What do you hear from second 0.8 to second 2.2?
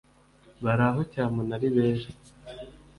aho cyamunara ibera